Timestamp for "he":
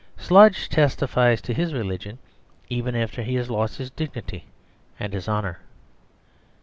3.21-3.35